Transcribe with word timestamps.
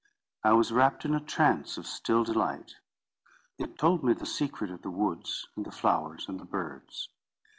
I 0.43 0.53
was 0.53 0.71
wrapt 0.71 1.05
in 1.05 1.13
a 1.13 1.19
trance 1.19 1.77
of 1.77 1.85
still 1.85 2.23
delight. 2.23 2.77
It 3.59 3.77
told 3.77 4.03
me 4.03 4.13
the 4.13 4.25
secret 4.25 4.71
of 4.71 4.81
the 4.81 4.89
woods, 4.89 5.47
and 5.55 5.63
the 5.63 5.71
flowers, 5.71 6.27
and 6.27 6.39
the 6.39 6.45
birds. 6.45 7.09